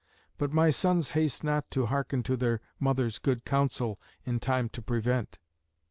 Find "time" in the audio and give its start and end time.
4.39-4.67